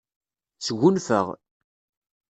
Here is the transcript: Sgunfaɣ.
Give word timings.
Sgunfaɣ. 0.65 1.27